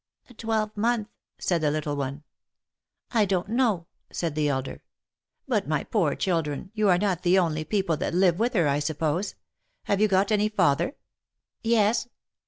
"A 0.31 0.33
twelvemonth," 0.33 1.05
said 1.37 1.61
the 1.61 1.69
little 1.69 1.95
one." 1.95 2.23
I 3.11 3.23
don't 3.25 3.49
know," 3.49 3.85
said 4.11 4.33
the 4.33 4.47
elder." 4.47 4.81
But, 5.47 5.67
my 5.67 5.83
poor 5.83 6.15
children, 6.15 6.71
you 6.73 6.89
are 6.89 6.97
not 6.97 7.21
the 7.21 7.37
only 7.37 7.63
people 7.65 7.97
that 7.97 8.15
live 8.15 8.39
with 8.39 8.55
her, 8.55 8.67
I 8.67 8.79
suppose? 8.79 9.35
Have 9.83 10.01
you 10.01 10.07
got 10.07 10.31
any 10.31 10.49
father?"" 10.49 10.95
Yes." 11.61 12.07